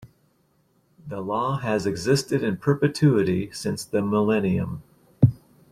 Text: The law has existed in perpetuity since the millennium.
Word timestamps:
The 1.07 1.21
law 1.21 1.57
has 1.59 1.85
existed 1.85 2.41
in 2.43 2.57
perpetuity 2.57 3.51
since 3.51 3.85
the 3.85 4.01
millennium. 4.01 4.81